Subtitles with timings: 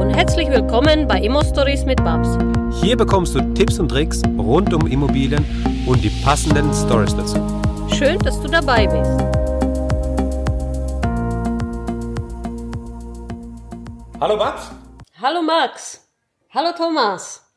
[0.00, 2.38] und herzlich willkommen bei Immo Stories mit Babs.
[2.80, 5.44] Hier bekommst du Tipps und Tricks rund um Immobilien
[5.86, 7.36] und die passenden Stories dazu.
[7.94, 9.10] Schön, dass du dabei bist.
[14.18, 14.70] Hallo Babs.
[15.20, 16.08] Hallo Max.
[16.54, 17.49] Hallo Thomas.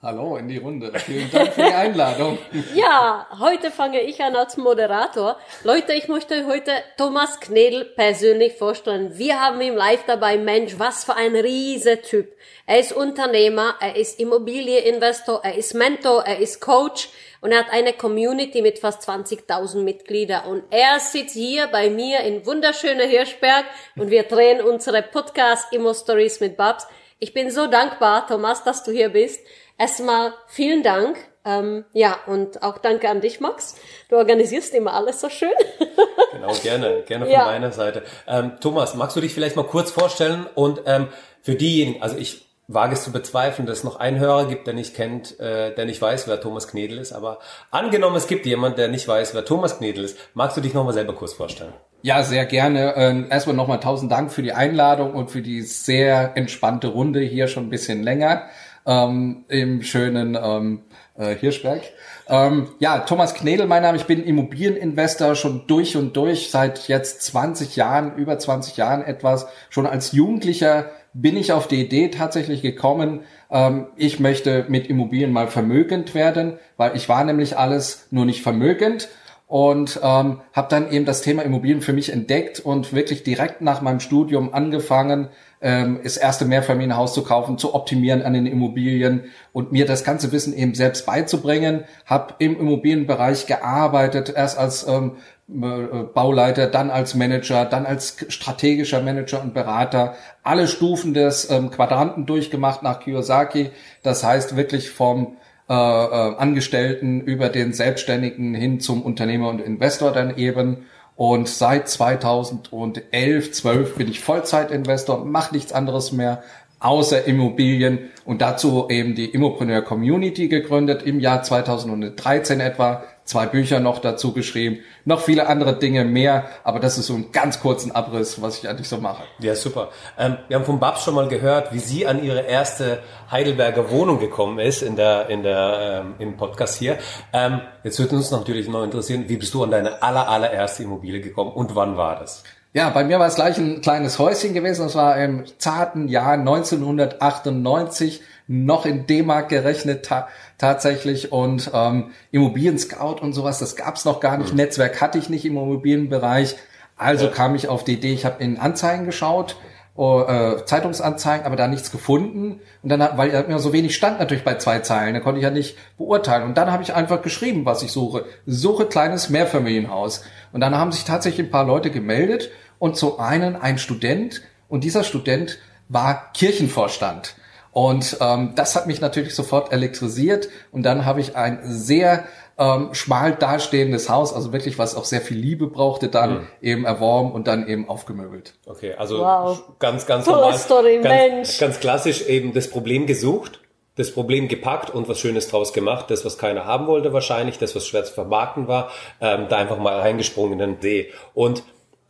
[0.00, 0.92] Hallo in die Runde.
[1.00, 2.38] Vielen Dank für die Einladung.
[2.76, 5.36] Ja, heute fange ich an als Moderator.
[5.64, 9.18] Leute, ich möchte heute Thomas Knedel persönlich vorstellen.
[9.18, 10.38] Wir haben ihn live dabei.
[10.38, 12.32] Mensch, was für ein riese Typ.
[12.64, 17.08] Er ist Unternehmer, er ist Immobilieninvestor, er ist Mentor, er ist Coach
[17.40, 20.46] und er hat eine Community mit fast 20.000 Mitgliedern.
[20.46, 23.64] Und er sitzt hier bei mir in wunderschöner Hirschberg
[23.96, 26.86] und wir drehen unsere Podcast Immo Stories mit Babs.
[27.18, 29.44] Ich bin so dankbar, Thomas, dass du hier bist.
[29.78, 31.16] Erstmal vielen Dank.
[31.44, 33.76] Ähm, ja, und auch danke an dich, Max.
[34.10, 35.48] Du organisierst immer alles so schön.
[36.32, 37.46] genau, gerne, gerne von Ja.
[37.46, 38.02] meiner Seite.
[38.26, 41.08] Ähm, Thomas, magst du dich vielleicht mal kurz vorstellen und ähm,
[41.42, 44.74] für diejenigen, also ich wage es zu bezweifeln, dass es noch einen Hörer gibt, der
[44.74, 47.38] nicht kennt, äh, der nicht weiß, wer Thomas Knedel ist, aber
[47.70, 50.92] angenommen, es gibt jemand, der nicht weiß, wer Thomas Knedel ist, magst du dich nochmal
[50.92, 51.72] selber kurz vorstellen?
[52.02, 52.94] Ja, sehr gerne.
[52.96, 57.48] Ähm, erstmal nochmal tausend Dank für die Einladung und für die sehr entspannte Runde hier
[57.48, 58.44] schon ein bisschen länger
[58.88, 60.80] ähm, im schönen ähm,
[61.16, 61.82] äh, Hirschberg.
[62.26, 63.98] Ähm, ja, Thomas Knedel, mein Name.
[63.98, 69.46] Ich bin Immobilieninvestor schon durch und durch seit jetzt 20 Jahren, über 20 Jahren etwas.
[69.68, 75.32] Schon als Jugendlicher bin ich auf die Idee tatsächlich gekommen, ähm, ich möchte mit Immobilien
[75.32, 79.08] mal vermögend werden, weil ich war nämlich alles nur nicht vermögend
[79.48, 83.80] und ähm, habe dann eben das Thema Immobilien für mich entdeckt und wirklich direkt nach
[83.80, 85.28] meinem Studium angefangen,
[85.62, 89.24] ähm, das erste Mehrfamilienhaus zu kaufen, zu optimieren an den Immobilien
[89.54, 91.84] und mir das ganze Wissen eben selbst beizubringen.
[92.04, 95.12] Habe im Immobilienbereich gearbeitet, erst als ähm,
[95.48, 101.70] äh, Bauleiter, dann als Manager, dann als strategischer Manager und Berater, alle Stufen des ähm,
[101.70, 103.70] Quadranten durchgemacht nach Kiyosaki.
[104.02, 105.38] Das heißt wirklich vom
[105.68, 110.86] äh, äh, Angestellten über den Selbstständigen hin zum Unternehmer und Investor dann eben.
[111.14, 116.42] Und seit 2011, 12 bin ich Vollzeitinvestor, mache nichts anderes mehr
[116.80, 123.04] außer Immobilien und dazu eben die Immopreneur Community gegründet im Jahr 2013 etwa.
[123.28, 127.30] Zwei Bücher noch dazu geschrieben, noch viele andere Dinge mehr, aber das ist so ein
[127.30, 129.22] ganz kurzen Abriss, was ich eigentlich so mache.
[129.40, 129.90] Ja, super.
[130.18, 133.00] Ähm, wir haben von Babs schon mal gehört, wie sie an ihre erste
[133.30, 136.96] Heidelberger Wohnung gekommen ist in der, in der, ähm, im Podcast hier.
[137.34, 141.20] Ähm, jetzt würde uns natürlich noch interessieren, wie bist du an deine aller, allererste Immobilie
[141.20, 142.44] gekommen und wann war das?
[142.72, 144.84] Ja, bei mir war es gleich ein kleines Häuschen gewesen.
[144.84, 153.20] Das war im zarten Jahr 1998 noch in D-Mark gerechnet ta tatsächlich und ähm, Immobilien-Scout
[153.20, 154.54] und sowas, das gab's noch gar nicht.
[154.54, 156.56] Netzwerk hatte ich nicht im Immobilienbereich.
[156.96, 157.30] Also Ja.
[157.30, 159.56] kam ich auf die Idee, ich habe in Anzeigen geschaut,
[159.94, 162.60] oh, äh, Zeitungsanzeigen, aber da nichts gefunden.
[162.82, 165.44] Und dann, weil da mir so wenig stand natürlich bei zwei Zeilen, da konnte ich
[165.44, 166.44] ja nicht beurteilen.
[166.44, 168.24] Und dann habe ich einfach geschrieben, was ich suche.
[168.46, 170.22] Suche kleines Mehrfamilienhaus.
[170.52, 174.42] Und dann haben sich tatsächlich ein paar Leute gemeldet und zu einen ein Student.
[174.68, 177.34] Und dieser Student war Kirchenvorstand.
[177.78, 180.48] Und ähm, das hat mich natürlich sofort elektrisiert.
[180.72, 182.24] Und dann habe ich ein sehr
[182.58, 187.30] ähm, schmal dastehendes Haus, also wirklich was auch sehr viel Liebe brauchte, dann eben erworben
[187.30, 188.54] und dann eben aufgemöbelt.
[188.66, 189.62] Okay, also Wow.
[189.78, 190.58] ganz, ganz Tolle normal.
[190.58, 191.58] Story, ganz, Mensch.
[191.58, 193.60] Ganz klassisch eben das Problem gesucht,
[193.94, 196.06] das Problem gepackt und was Schönes draus gemacht.
[196.08, 198.90] Das, was keiner haben wollte wahrscheinlich, das, was schwer zu vermarkten war,
[199.20, 201.12] ähm, da einfach mal reingesprungen in den See.
[201.32, 201.62] Und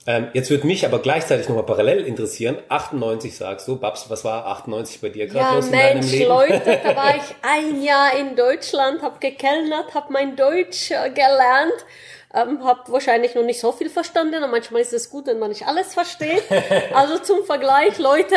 [0.06, 4.46] ähm, jetzt würde mich aber gleichzeitig nochmal parallel interessieren, 98 sagst du, Babs, was war
[4.46, 6.28] 98 bei dir gerade Ja, los in deinem Mensch, Leben?
[6.28, 11.84] Leute, da war ich ein Jahr in Deutschland, hab gekellnert, hab mein Deutsch äh, gelernt,
[12.34, 15.50] ähm, hab wahrscheinlich noch nicht so viel verstanden, und manchmal ist es gut, wenn man
[15.50, 16.42] nicht alles versteht.
[16.94, 18.34] Also zum Vergleich, Leute,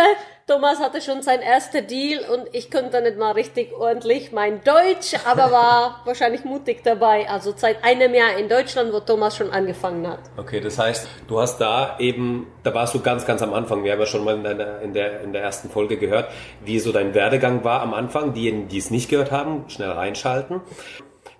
[0.51, 5.15] Thomas hatte schon sein erster Deal und ich konnte nicht mal richtig ordentlich mein Deutsch,
[5.23, 7.29] aber war wahrscheinlich mutig dabei.
[7.29, 10.19] Also seit einem Jahr in Deutschland, wo Thomas schon angefangen hat.
[10.35, 13.85] Okay, das heißt, du hast da eben, da warst du ganz, ganz am Anfang.
[13.85, 16.29] Wir haben ja schon mal in, deiner, in, der, in der ersten Folge gehört,
[16.65, 18.33] wie so dein Werdegang war am Anfang.
[18.33, 20.59] Diejenigen, die es nicht gehört haben, schnell reinschalten.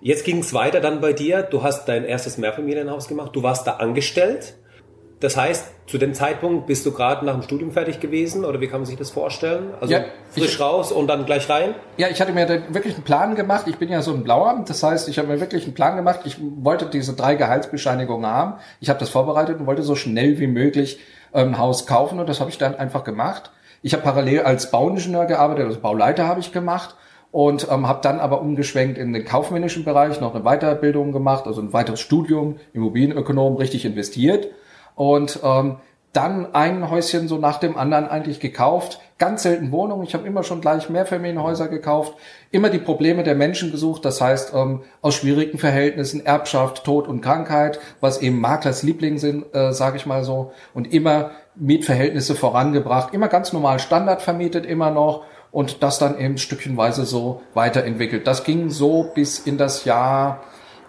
[0.00, 1.42] Jetzt ging es weiter dann bei dir.
[1.42, 3.36] Du hast dein erstes Mehrfamilienhaus gemacht.
[3.36, 4.54] Du warst da angestellt.
[5.22, 8.66] Das heißt, zu dem Zeitpunkt bist du gerade nach dem Studium fertig gewesen oder wie
[8.66, 9.70] kann man sich das vorstellen?
[9.80, 10.00] Also Ja,
[10.32, 11.76] frisch ich- raus und dann gleich rein?
[11.96, 13.66] Ja, ich hatte mir wirklich einen Plan gemacht.
[13.68, 14.64] Ich bin ja so ein Blauer.
[14.66, 16.20] Das heißt, ich habe mir wirklich einen Plan gemacht.
[16.24, 18.54] Ich wollte diese drei Gehaltsbescheinigungen haben.
[18.80, 20.98] Ich habe das vorbereitet und wollte so schnell wie möglich
[21.32, 22.18] ähm, ein Haus kaufen.
[22.18, 23.52] Und das habe ich dann einfach gemacht.
[23.80, 26.96] Ich habe parallel als Bauingenieur gearbeitet, also Bauleiter habe ich gemacht.
[27.30, 31.62] Und ähm, habe dann aber umgeschwenkt in den kaufmännischen Bereich, noch eine Weiterbildung gemacht, also
[31.62, 34.48] ein weiteres Studium, Immobilienökonom, richtig investiert.
[34.94, 35.76] Und ähm,
[36.12, 39.00] dann ein Häuschen so nach dem anderen eigentlich gekauft.
[39.16, 40.04] Ganz selten Wohnungen.
[40.04, 42.14] Ich habe immer schon gleich Mehrfamilienhäuser gekauft.
[42.50, 44.04] Immer die Probleme der Menschen gesucht.
[44.04, 49.54] Das heißt, ähm, aus schwierigen Verhältnissen, Erbschaft, Tod und Krankheit, was eben Maklers Liebling sind,
[49.54, 50.52] äh, sage ich mal so.
[50.74, 53.14] Und immer Mietverhältnisse vorangebracht.
[53.14, 55.24] Immer ganz normal Standard vermietet, immer noch.
[55.50, 58.26] Und das dann eben stückchenweise so weiterentwickelt.
[58.26, 60.42] Das ging so bis in das Jahr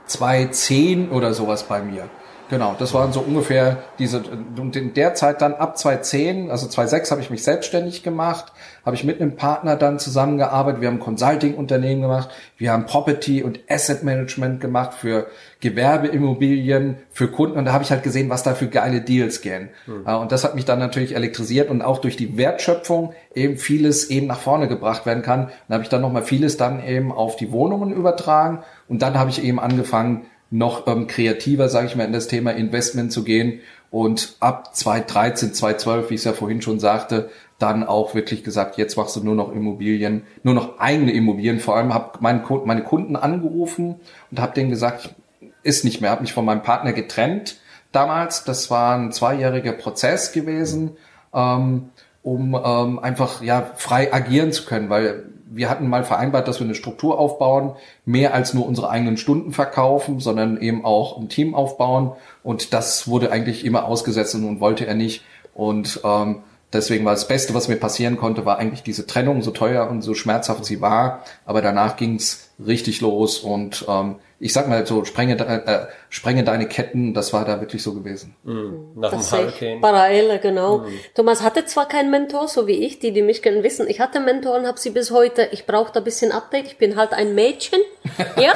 [0.07, 2.09] 2010 oder sowas bei mir.
[2.53, 4.21] Genau, das waren so ungefähr diese,
[4.59, 8.53] und in der Zeit dann ab 2010, also 2006 habe ich mich selbstständig gemacht,
[8.85, 13.59] habe ich mit einem Partner dann zusammengearbeitet, wir haben Consulting-Unternehmen gemacht, wir haben Property und
[13.67, 15.25] Asset Management gemacht für
[15.61, 19.69] Gewerbeimmobilien, für Kunden und da habe ich halt gesehen, was da für geile Deals gehen.
[19.87, 20.05] Mhm.
[20.05, 24.27] Und das hat mich dann natürlich elektrisiert und auch durch die Wertschöpfung eben vieles eben
[24.27, 25.49] nach vorne gebracht werden kann.
[25.67, 29.31] Dann habe ich dann nochmal vieles dann eben auf die Wohnungen übertragen und dann habe
[29.31, 33.61] ich eben angefangen, noch ähm, kreativer, sage ich mal, in das Thema Investment zu gehen
[33.89, 38.77] und ab 2013, 2012, wie ich es ja vorhin schon sagte, dann auch wirklich gesagt,
[38.77, 41.59] jetzt machst du nur noch Immobilien, nur noch eigene Immobilien.
[41.59, 43.95] Vor allem habe mein, meine Kunden angerufen
[44.29, 45.15] und habe denen gesagt,
[45.63, 47.57] ist nicht mehr, habe mich von meinem Partner getrennt
[47.91, 48.43] damals.
[48.43, 50.97] Das war ein zweijähriger Prozess gewesen,
[51.33, 51.89] ähm,
[52.21, 56.65] um ähm, einfach ja frei agieren zu können, weil wir hatten mal vereinbart, dass wir
[56.65, 57.73] eine Struktur aufbauen,
[58.05, 62.13] mehr als nur unsere eigenen Stunden verkaufen, sondern eben auch ein Team aufbauen.
[62.43, 65.23] Und das wurde eigentlich immer ausgesetzt und wollte er nicht.
[65.53, 66.41] Und ähm,
[66.73, 70.01] deswegen war das Beste, was mir passieren konnte, war eigentlich diese Trennung, so teuer und
[70.01, 71.23] so schmerzhaft sie war.
[71.45, 76.67] Aber danach ging's richtig los und ähm, ich sag mal so, sprenge, äh, sprenge deine
[76.67, 78.35] Ketten, das war da wirklich so gewesen.
[78.43, 78.91] Mhm.
[78.95, 79.81] Nach das dem Hurricane.
[79.81, 80.79] Parallele, genau.
[80.79, 80.99] Mhm.
[81.15, 84.19] Thomas hatte zwar keinen Mentor, so wie ich, die, die mich kennen, wissen, ich hatte
[84.19, 87.79] Mentoren, habe sie bis heute, ich brauche da bisschen Update, ich bin halt ein Mädchen,
[88.37, 88.53] ja,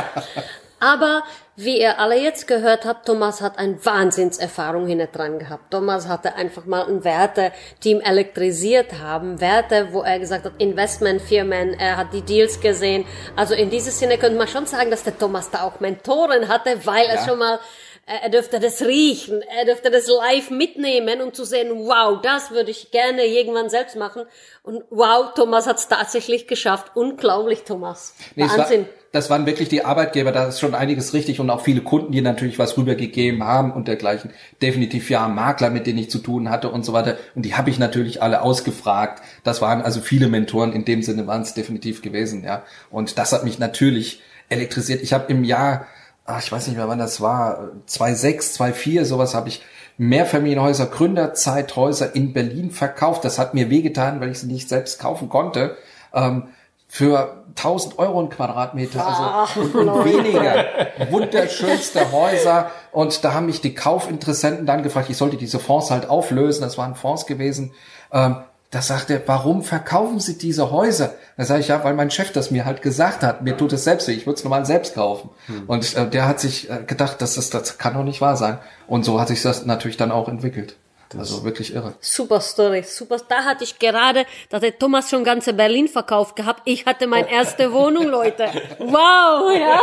[0.80, 1.24] aber
[1.56, 5.72] wie ihr alle jetzt gehört habt, Thomas hat eine Wahnsinnserfahrung hinter dran gehabt.
[5.72, 7.52] Thomas hatte einfach mal ein Werte,
[7.84, 9.42] die ihm elektrisiert haben.
[9.42, 13.06] Werte, wo er gesagt hat, Investmentfirmen, er hat die Deals gesehen.
[13.36, 16.86] Also in diesem Sinne könnte man schon sagen, dass der Thomas da auch Mentoren hatte,
[16.86, 17.14] weil ja.
[17.14, 17.60] er schon mal
[18.08, 22.72] er dürfte das riechen, er dürfte das live mitnehmen, um zu sehen, wow, das würde
[22.72, 24.24] ich gerne irgendwann selbst machen.
[24.64, 26.92] Und wow, Thomas hat es tatsächlich geschafft.
[26.96, 28.16] Unglaublich, Thomas.
[28.36, 31.82] Nee, Wahnsinn das waren wirklich die Arbeitgeber, da ist schon einiges richtig und auch viele
[31.82, 34.32] Kunden, die natürlich was rübergegeben haben und dergleichen.
[34.62, 37.18] Definitiv ja Makler, mit denen ich zu tun hatte und so weiter.
[37.34, 39.24] Und die habe ich natürlich alle ausgefragt.
[39.44, 42.64] Das waren also viele Mentoren, in dem Sinne waren es definitiv gewesen, ja.
[42.90, 45.02] Und das hat mich natürlich elektrisiert.
[45.02, 45.88] Ich habe im Jahr,
[46.28, 49.64] ach, ich weiß nicht mehr wann das war, 2006, 2004, sowas habe ich
[49.98, 53.26] Mehrfamilienhäuser, Gründerzeithäuser in Berlin verkauft.
[53.26, 55.76] Das hat mir wehgetan, weil ich sie nicht selbst kaufen konnte.
[56.14, 56.50] Ähm,
[56.88, 60.66] für 1000 Euro ein Quadratmeter, also Ach, und, und weniger.
[61.10, 62.72] Wunderschönste Häuser.
[62.92, 66.62] Und da haben mich die Kaufinteressenten dann gefragt, ich sollte diese Fonds halt auflösen.
[66.62, 67.74] Das waren Fonds gewesen.
[68.14, 68.38] Ähm,
[68.72, 71.14] da sagt er, warum verkaufen Sie diese Häuser?
[71.38, 73.42] Da sage ich, ja, weil mein Chef das mir halt gesagt hat.
[73.42, 74.12] Mir tut es selbst weh.
[74.12, 75.30] Ich würde es normal selbst kaufen.
[75.46, 75.64] Hm.
[75.68, 78.58] Und äh, der hat sich äh, gedacht, das, ist, das kann doch nicht wahr sein.
[78.88, 80.76] Und so hat sich das natürlich dann auch entwickelt.
[81.10, 81.94] Das also wirklich irre.
[82.02, 83.18] Super Story, super.
[83.30, 86.64] Da hatte ich gerade, da hat Thomas schon ganze Berlin verkauft gehabt.
[86.66, 88.50] Ich hatte meine erste Wohnung, Leute.
[88.80, 89.80] Wow, ja,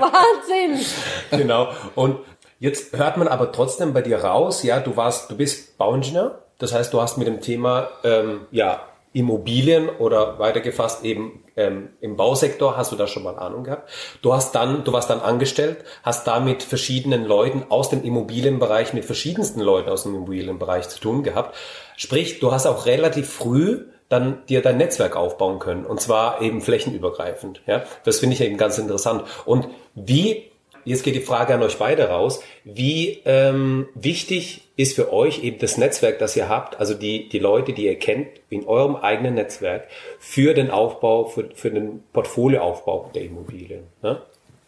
[0.00, 0.84] Wahnsinn.
[1.30, 1.68] Genau.
[1.94, 2.20] Und
[2.58, 6.43] jetzt hört man aber trotzdem bei dir raus, ja, du warst, du bist Bauingenieur.
[6.64, 8.80] Das heißt, du hast mit dem Thema, ähm, ja,
[9.12, 13.90] Immobilien oder weitergefasst eben ähm, im Bausektor hast du da schon mal Ahnung gehabt.
[14.22, 18.94] Du hast dann, du warst dann angestellt, hast da mit verschiedenen Leuten aus dem Immobilienbereich,
[18.94, 21.54] mit verschiedensten Leuten aus dem Immobilienbereich zu tun gehabt.
[21.98, 26.62] Sprich, du hast auch relativ früh dann dir dein Netzwerk aufbauen können und zwar eben
[26.62, 27.60] flächenübergreifend.
[27.66, 29.24] Ja, das finde ich eben ganz interessant.
[29.44, 30.50] Und wie
[30.84, 32.42] jetzt geht die Frage an euch beide raus.
[32.64, 37.38] Wie ähm, wichtig ist für euch eben das Netzwerk, das ihr habt, also die, die
[37.38, 39.88] Leute, die ihr kennt in eurem eigenen Netzwerk
[40.18, 43.84] für den Aufbau, für, für den Portfolioaufbau der Immobilien?
[44.02, 44.20] Ne?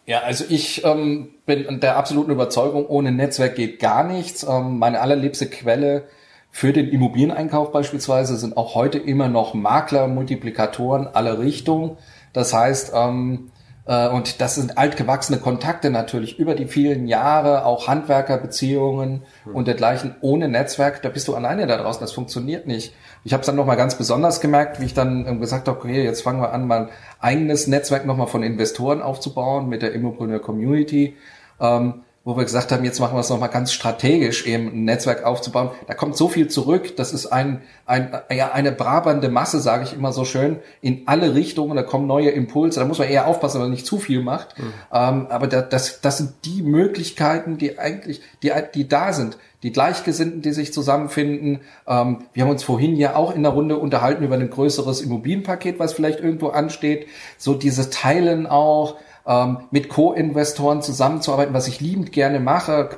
[0.05, 4.43] Ja, also ich ähm, bin der absoluten Überzeugung, ohne Netzwerk geht gar nichts.
[4.43, 6.03] Ähm, meine allerliebste Quelle
[6.49, 11.97] für den Immobilieneinkauf beispielsweise sind auch heute immer noch Makler, Multiplikatoren aller Richtungen.
[12.31, 13.56] Das heißt, ähm, äh,
[13.87, 19.55] und das sind altgewachsene Kontakte natürlich über die vielen Jahre, auch Handwerkerbeziehungen mhm.
[19.55, 20.15] und dergleichen.
[20.19, 22.01] Ohne Netzwerk, da bist du alleine da draußen.
[22.01, 22.93] Das funktioniert nicht.
[23.23, 26.03] Ich habe es dann nochmal ganz besonders gemerkt, wie ich dann ähm, gesagt habe, okay,
[26.03, 26.89] jetzt fangen wir an, mal ein
[27.19, 31.15] eigenes Netzwerk nochmal von Investoren aufzubauen mit der Immopreneur Community.
[31.61, 35.23] Ähm, wo wir gesagt haben, jetzt machen wir es nochmal ganz strategisch, eben ein Netzwerk
[35.23, 35.69] aufzubauen.
[35.87, 36.97] Da kommt so viel zurück.
[36.97, 41.35] Das ist ein, ein, ja, eine brabernde Masse, sage ich immer so schön, in alle
[41.35, 41.77] Richtungen.
[41.77, 42.81] Da kommen neue Impulse.
[42.81, 44.59] Da muss man eher aufpassen, wenn man nicht zu viel macht.
[44.59, 44.73] Mhm.
[44.91, 49.37] Ähm, aber da, das, das sind die Möglichkeiten, die eigentlich, die, die da sind.
[49.63, 51.61] Die Gleichgesinnten, die sich zusammenfinden.
[51.87, 55.79] Ähm, wir haben uns vorhin ja auch in der Runde unterhalten über ein größeres Immobilienpaket,
[55.79, 57.07] was vielleicht irgendwo ansteht.
[57.37, 62.89] So dieses Teilen auch ähm, mit Co-Investoren zusammenzuarbeiten, was ich liebend gerne mache,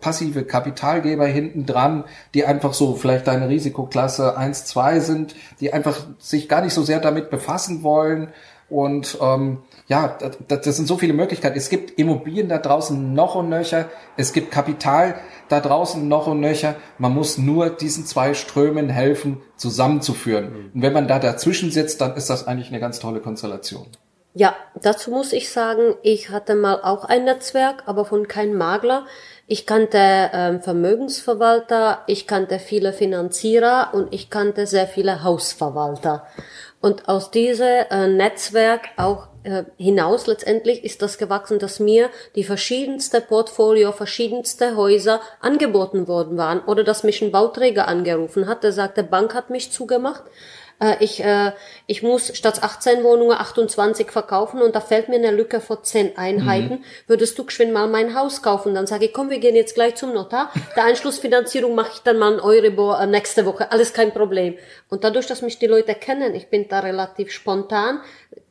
[0.00, 6.06] passive Kapitalgeber hinten dran, die einfach so vielleicht deine Risikoklasse 1, 2 sind, die einfach
[6.18, 8.28] sich gar nicht so sehr damit befassen wollen.
[8.70, 10.16] Und ähm, ja,
[10.48, 11.58] das, das sind so viele Möglichkeiten.
[11.58, 13.86] Es gibt Immobilien da draußen noch und nöcher.
[14.16, 15.16] Es gibt Kapital
[15.48, 16.76] da draußen noch und nöcher.
[16.98, 20.50] Man muss nur diesen zwei Strömen helfen, zusammenzuführen.
[20.50, 20.70] Mhm.
[20.74, 23.86] Und wenn man da dazwischen sitzt, dann ist das eigentlich eine ganz tolle Konstellation.
[24.36, 29.06] Ja, dazu muss ich sagen, ich hatte mal auch ein Netzwerk, aber von keinem Makler.
[29.46, 36.26] Ich kannte ähm, Vermögensverwalter, ich kannte viele Finanzierer und ich kannte sehr viele Hausverwalter.
[36.80, 42.44] Und aus diesem äh, Netzwerk auch äh, hinaus letztendlich ist das gewachsen, dass mir die
[42.44, 48.72] verschiedenste Portfolio, verschiedenste Häuser angeboten worden waren oder dass mich ein Bauträger angerufen hat, der
[48.72, 50.24] sagte, Bank hat mich zugemacht
[50.80, 51.52] äh, ich, äh,
[51.86, 56.16] ich muss statt 18 Wohnungen 28 verkaufen und da fällt mir eine Lücke vor 10
[56.16, 56.74] Einheiten.
[56.74, 56.84] Mhm.
[57.06, 58.74] Würdest du geschwind mal mein Haus kaufen?
[58.74, 60.50] Dann sage ich, komm, wir gehen jetzt gleich zum Notar.
[60.76, 63.70] Der Einschlussfinanzierung mache ich dann mal ein Euribor äh, nächste Woche.
[63.72, 64.56] Alles kein Problem.
[64.88, 68.00] Und dadurch, dass mich die Leute kennen, ich bin da relativ spontan,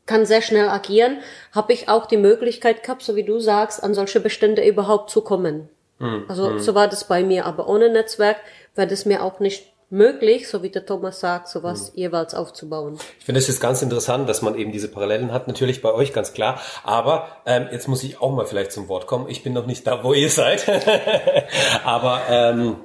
[0.06, 1.20] kann sehr schnell agieren,
[1.54, 5.22] habe ich auch die Möglichkeit gehabt, so wie du sagst, an solche Bestände überhaupt zu
[5.22, 5.70] kommen.
[6.00, 6.26] Mhm.
[6.28, 6.60] Also mhm.
[6.60, 7.46] so war das bei mir.
[7.46, 8.38] Aber ohne Netzwerk
[8.76, 12.00] wäre das mir auch nicht möglich, so wie der Thomas sagt, sowas mhm.
[12.00, 12.98] jeweils aufzubauen.
[13.20, 16.12] Ich finde es jetzt ganz interessant, dass man eben diese Parallelen hat, natürlich bei euch
[16.14, 16.60] ganz klar.
[16.84, 19.30] Aber ähm, jetzt muss ich auch mal vielleicht zum Wort kommen.
[19.30, 20.66] Ich bin noch nicht da, wo ihr seid.
[21.86, 22.78] aber ähm,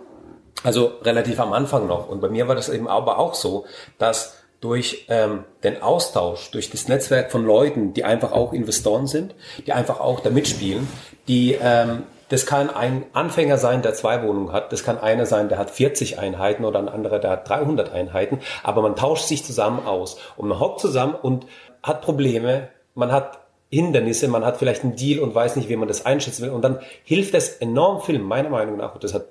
[0.63, 2.09] also relativ am Anfang noch.
[2.09, 3.65] Und bei mir war das eben aber auch so,
[3.99, 9.35] dass durch ähm, den Austausch, durch das Netzwerk von Leuten, die einfach auch Investoren sind,
[9.67, 10.89] die einfach auch da mitspielen,
[11.27, 14.73] die ähm, das kann ein Anfänger sein, der zwei Wohnungen hat.
[14.73, 18.41] Das kann einer sein, der hat 40 Einheiten oder ein anderer, der hat 300 Einheiten.
[18.63, 21.47] Aber man tauscht sich zusammen aus und man hockt zusammen und
[21.83, 22.69] hat Probleme.
[22.95, 23.39] Man hat
[23.71, 26.51] Hindernisse, man hat vielleicht einen Deal und weiß nicht, wie man das einschätzen will.
[26.51, 29.27] Und dann hilft es enorm viel, meiner Meinung nach, und das hat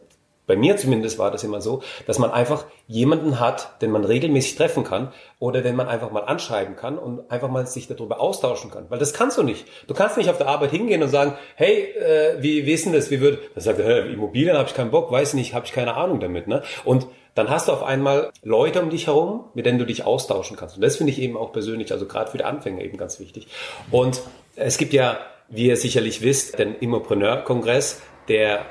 [0.47, 4.55] bei mir zumindest war das immer so, dass man einfach jemanden hat, den man regelmäßig
[4.55, 8.71] treffen kann oder den man einfach mal anschreiben kann und einfach mal sich darüber austauschen
[8.71, 8.85] kann.
[8.89, 9.67] Weil das kannst du nicht.
[9.87, 12.93] Du kannst nicht auf der Arbeit hingehen und sagen, hey, äh, wie, wie ist denn
[12.93, 13.11] das?
[13.11, 15.95] Wie würde, dann sagt er, Immobilien habe ich keinen Bock, weiß nicht, habe ich keine
[15.95, 16.47] Ahnung damit.
[16.47, 16.63] Ne?
[16.85, 20.57] Und dann hast du auf einmal Leute um dich herum, mit denen du dich austauschen
[20.57, 20.75] kannst.
[20.75, 23.47] Und das finde ich eben auch persönlich, also gerade für die Anfänger eben ganz wichtig.
[23.91, 24.21] Und
[24.55, 28.65] es gibt ja, wie ihr sicherlich wisst, den Immopreneur-Kongress, der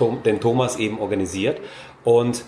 [0.00, 1.60] den Thomas eben organisiert.
[2.04, 2.44] Und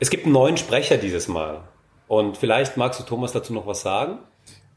[0.00, 1.62] es gibt einen neuen Sprecher dieses Mal.
[2.06, 4.18] Und vielleicht magst du Thomas dazu noch was sagen?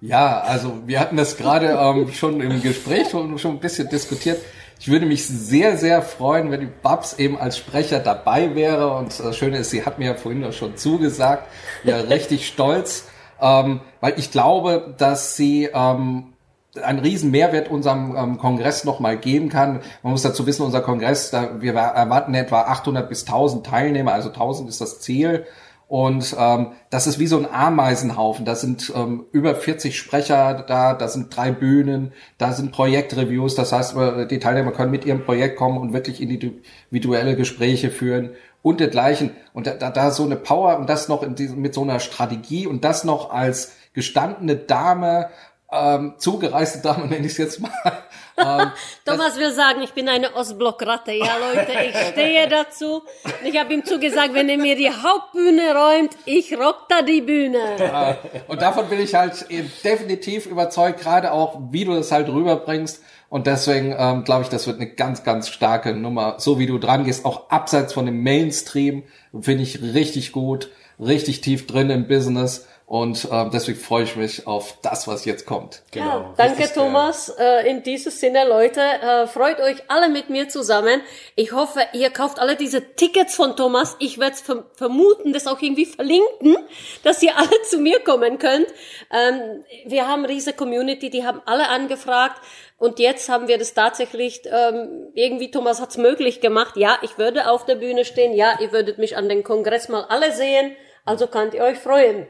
[0.01, 4.39] Ja, also wir hatten das gerade ähm, schon im Gespräch schon, schon ein bisschen diskutiert.
[4.79, 8.95] Ich würde mich sehr, sehr freuen, wenn die Babs eben als Sprecher dabei wäre.
[8.95, 11.47] Und das Schöne ist, sie hat mir ja vorhin schon zugesagt.
[11.83, 13.07] Ja, richtig stolz.
[13.39, 16.33] Ähm, weil ich glaube, dass sie ähm,
[16.81, 19.81] einen riesen Mehrwert unserem ähm, Kongress nochmal geben kann.
[20.03, 24.29] Man muss dazu wissen, unser Kongress, da, wir erwarten etwa 800 bis 1000 Teilnehmer, also
[24.29, 25.45] 1000 ist das Ziel.
[25.91, 28.45] Und ähm, das ist wie so ein Ameisenhaufen.
[28.45, 33.55] Da sind ähm, über 40 Sprecher da, da sind drei Bühnen, da sind Projektreviews.
[33.55, 38.29] Das heißt, äh, die Teilnehmer können mit ihrem Projekt kommen und wirklich individuelle Gespräche führen
[38.61, 39.31] und dergleichen.
[39.51, 41.99] Und da, da, da so eine Power und das noch in diesem, mit so einer
[41.99, 45.27] Strategie und das noch als gestandene Dame
[45.71, 47.71] ähm, zugereiste Dame, nenne ich es jetzt mal.
[48.37, 48.71] Ähm,
[49.05, 51.11] Thomas will sagen, ich bin eine Ostblockratte.
[51.11, 53.03] Ja, Leute, ich stehe dazu.
[53.43, 57.59] Ich habe ihm zugesagt, wenn er mir die Hauptbühne räumt, ich rock da die Bühne.
[57.77, 58.15] Äh,
[58.47, 59.45] und davon bin ich halt
[59.83, 63.03] definitiv überzeugt, gerade auch, wie du das halt rüberbringst.
[63.29, 66.35] Und deswegen ähm, glaube ich, das wird eine ganz, ganz starke Nummer.
[66.37, 69.03] So wie du dran gehst, auch abseits von dem Mainstream,
[69.39, 72.67] finde ich richtig gut, richtig tief drin im Business.
[72.91, 75.81] Und äh, deswegen freue ich mich auf das, was jetzt kommt.
[75.91, 76.05] Genau.
[76.05, 77.29] Ja, danke, Thomas.
[77.29, 80.99] Äh, in diesem Sinne, Leute, äh, freut euch alle mit mir zusammen.
[81.37, 83.95] Ich hoffe, ihr kauft alle diese Tickets von Thomas.
[83.99, 86.57] Ich werde verm vermuten, das auch irgendwie verlinken,
[87.03, 88.67] dass ihr alle zu mir kommen könnt.
[89.09, 92.41] Ähm, wir haben eine riesige Community, die haben alle angefragt.
[92.77, 96.75] Und jetzt haben wir das tatsächlich, ähm, irgendwie Thomas hat's möglich gemacht.
[96.75, 98.33] Ja, ich würde auf der Bühne stehen.
[98.33, 100.75] Ja, ihr würdet mich an den Kongress mal alle sehen.
[101.05, 102.27] Also könnt ihr euch freuen.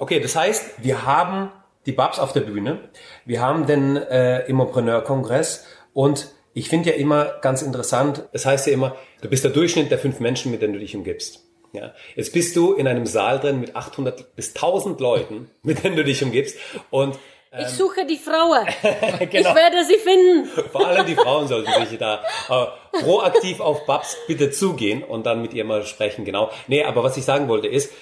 [0.00, 1.52] Okay, das heißt, wir haben
[1.84, 2.88] die Babs auf der Bühne,
[3.26, 8.72] wir haben den äh, Immopreneur-Kongress und Ich finde ja immer ganz interessant, es heißt ja
[8.72, 11.44] immer, du bist der Durchschnitt der fünf Menschen, mit denen du dich umgibst.
[11.72, 15.94] Ja, jetzt bist du in einem Saal drin mit 800 bis 1000 Leuten, mit denen
[15.94, 16.56] du dich umgibst
[16.90, 17.18] und
[17.58, 18.64] ich suche die Frauen.
[18.82, 19.50] genau.
[19.50, 20.48] Ich werde sie finden.
[20.70, 25.42] Vor allem die Frauen sollten sich da äh, proaktiv auf Babs bitte zugehen und dann
[25.42, 26.52] mit ihr mal sprechen, genau.
[26.68, 27.92] Nee, aber was ich sagen wollte ist,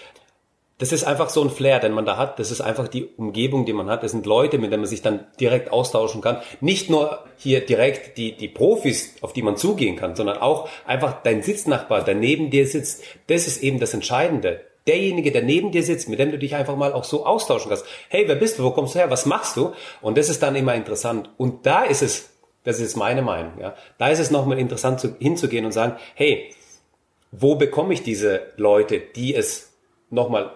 [0.79, 2.39] das ist einfach so ein Flair, den man da hat.
[2.39, 4.05] Das ist einfach die Umgebung, die man hat.
[4.05, 6.41] Das sind Leute, mit denen man sich dann direkt austauschen kann.
[6.61, 11.21] Nicht nur hier direkt die, die Profis, auf die man zugehen kann, sondern auch einfach
[11.23, 13.03] dein Sitznachbar, der neben dir sitzt.
[13.27, 14.61] Das ist eben das Entscheidende.
[14.87, 17.85] Derjenige, der neben dir sitzt, mit dem du dich einfach mal auch so austauschen kannst.
[18.09, 18.63] Hey, wer bist du?
[18.63, 19.11] Wo kommst du her?
[19.11, 19.73] Was machst du?
[20.01, 21.29] Und das ist dann immer interessant.
[21.37, 22.31] Und da ist es,
[22.63, 23.75] das ist meine Meinung, ja.
[23.99, 26.55] Da ist es nochmal interessant zu, hinzugehen und sagen, hey,
[27.33, 29.73] wo bekomme ich diese Leute, die es
[30.11, 30.53] nochmal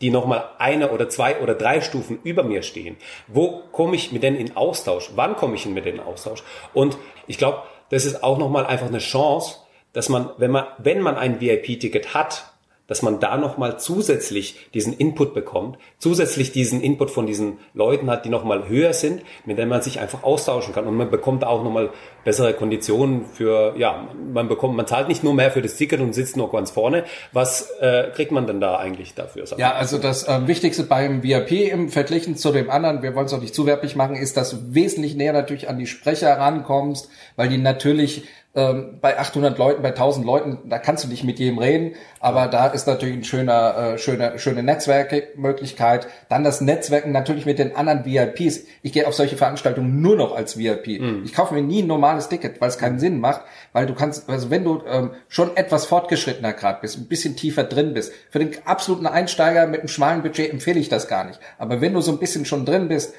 [0.00, 2.96] die nochmal eine oder zwei oder drei Stufen über mir stehen.
[3.26, 5.10] Wo komme ich mit denen in Austausch?
[5.14, 6.42] Wann komme ich mit denen in Austausch?
[6.74, 9.56] Und ich glaube, das ist auch nochmal einfach eine Chance,
[9.92, 12.52] dass man, wenn man, wenn man ein VIP-Ticket hat,
[12.86, 18.24] dass man da nochmal zusätzlich diesen Input bekommt, zusätzlich diesen Input von diesen Leuten hat,
[18.24, 20.86] die nochmal höher sind, mit denen man sich einfach austauschen kann.
[20.86, 21.90] Und man bekommt auch nochmal
[22.24, 26.12] bessere Konditionen für, ja, man bekommt, man zahlt nicht nur mehr für das Ticket und
[26.12, 27.04] sitzt nur ganz vorne.
[27.32, 29.44] Was äh, kriegt man denn da eigentlich dafür?
[29.56, 33.32] Ja, also das äh, Wichtigste beim VIP im Verglichen zu dem anderen, wir wollen es
[33.32, 37.48] auch nicht zuwerblich machen, ist, dass du wesentlich näher natürlich an die Sprecher rankommst, weil
[37.48, 38.24] die natürlich
[38.56, 42.48] ähm, bei 800 Leuten, bei 1000 Leuten, da kannst du nicht mit jedem reden, aber
[42.48, 46.08] da ist natürlich ein schöner, äh, schöner, schöne Netzwerkmöglichkeit.
[46.30, 48.64] Dann das Netzwerken natürlich mit den anderen VIPs.
[48.80, 51.00] Ich gehe auf solche Veranstaltungen nur noch als VIP.
[51.00, 51.22] Mhm.
[51.24, 53.42] Ich kaufe mir nie ein normales Ticket, weil es keinen Sinn macht,
[53.74, 57.64] weil du kannst, also wenn du ähm, schon etwas fortgeschrittener gerade bist, ein bisschen tiefer
[57.64, 61.38] drin bist, für den absoluten Einsteiger mit einem schmalen Budget empfehle ich das gar nicht.
[61.58, 63.12] Aber wenn du so ein bisschen schon drin bist,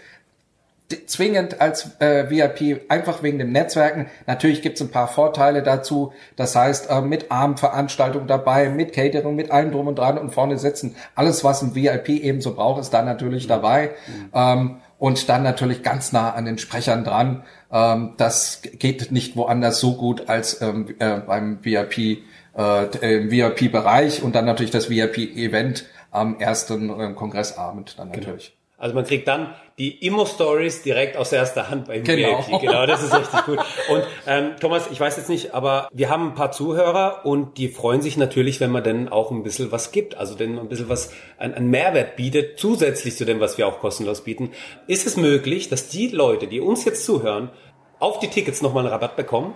[1.05, 4.07] zwingend als äh, VIP, einfach wegen dem Netzwerken.
[4.25, 6.13] Natürlich gibt's ein paar Vorteile dazu.
[6.35, 10.57] Das heißt, äh, mit Abendveranstaltungen dabei, mit Catering, mit allem drum und dran und vorne
[10.57, 10.95] sitzen.
[11.15, 13.49] Alles, was ein VIP ebenso braucht, ist da natürlich mhm.
[13.49, 13.89] dabei.
[14.07, 14.29] Mhm.
[14.33, 17.43] Ähm, und dann natürlich ganz nah an den Sprechern dran.
[17.71, 22.23] Ähm, das geht nicht woanders so gut als ähm, äh, beim VIP,
[22.57, 28.27] äh, im VIP-Bereich und dann natürlich das VIP-Event am ersten äh, Kongressabend dann genau.
[28.27, 28.45] natürlich.
[28.47, 28.56] Genau.
[28.79, 32.45] Also man kriegt dann die Immo-Stories direkt aus erster Hand beim genau.
[32.47, 32.61] VIP.
[32.61, 33.57] Genau, das ist richtig gut.
[33.89, 37.69] Und ähm, Thomas, ich weiß jetzt nicht, aber wir haben ein paar Zuhörer und die
[37.69, 40.89] freuen sich natürlich, wenn man denn auch ein bisschen was gibt, also denn ein bisschen
[40.89, 44.51] was, ein, ein Mehrwert bietet, zusätzlich zu dem, was wir auch kostenlos bieten.
[44.85, 47.49] Ist es möglich, dass die Leute, die uns jetzt zuhören,
[47.97, 49.55] auf die Tickets nochmal einen Rabatt bekommen?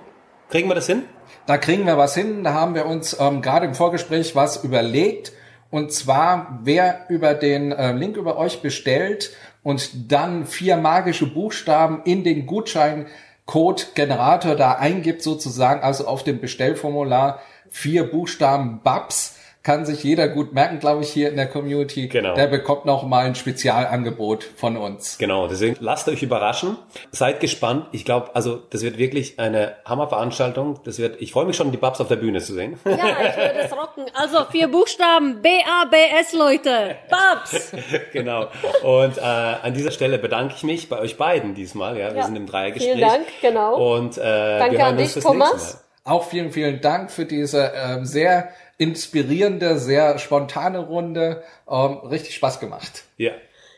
[0.49, 1.03] Kriegen wir das hin?
[1.45, 2.43] Da kriegen wir was hin.
[2.43, 5.31] Da haben wir uns ähm, gerade im Vorgespräch was überlegt
[5.71, 9.31] und zwar, wer über den äh, Link über euch bestellt
[9.63, 17.39] und dann vier magische Buchstaben in den Gutscheincode-Generator da eingibt, sozusagen, also auf dem Bestellformular
[17.69, 22.07] vier Buchstaben BABS, kann sich jeder gut merken, glaube ich, hier in der Community.
[22.07, 22.33] Genau.
[22.33, 25.19] Der bekommt noch mal ein Spezialangebot von uns.
[25.19, 26.77] Genau, deswegen lasst euch überraschen.
[27.11, 27.85] Seid gespannt.
[27.91, 30.79] Ich glaube, also das wird wirklich eine Hammerveranstaltung.
[30.83, 32.79] Das wird, ich freue mich schon, die Babs auf der Bühne zu sehen.
[32.85, 32.97] Ja, ich
[33.37, 34.05] werde es rocken.
[34.15, 36.95] Also vier Buchstaben, B-A-B-S, Leute.
[37.09, 37.71] Babs.
[38.13, 38.47] genau.
[38.81, 41.99] Und äh, an dieser Stelle bedanke ich mich bei euch beiden diesmal.
[41.99, 42.23] Ja, wir ja.
[42.23, 42.95] sind im Dreiergespräch.
[42.95, 43.95] Vielen Dank, genau.
[43.95, 45.83] Und äh, Danke wir hören an dich, Thomas.
[46.03, 48.49] Auch vielen, vielen Dank für diese äh, sehr
[48.81, 51.43] inspirierende, sehr spontane Runde.
[51.69, 53.03] Ähm, richtig Spaß gemacht.
[53.17, 53.31] Ja,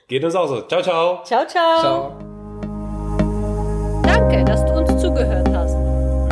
[0.08, 0.62] geht uns auch so.
[0.62, 1.24] Ciao, ciao.
[1.26, 1.80] Ciao, ciao.
[1.82, 2.18] Ciao.
[4.04, 5.76] Danke, dass du uns zugehört hast.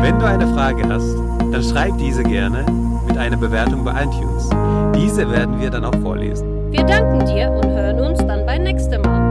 [0.01, 1.15] Wenn du eine Frage hast,
[1.51, 2.65] dann schreib diese gerne
[3.05, 4.49] mit einer Bewertung bei iTunes.
[4.95, 6.71] Diese werden wir dann auch vorlesen.
[6.71, 9.30] Wir danken dir und hören uns dann beim nächsten Mal.